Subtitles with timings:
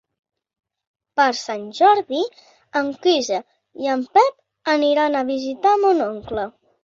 [1.19, 2.21] Per Sant Jordi
[2.81, 3.39] en Quirze
[3.85, 6.47] i en Pep aniran a visitar mon oncle.